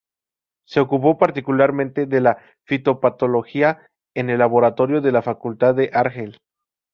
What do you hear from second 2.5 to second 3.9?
fitopatología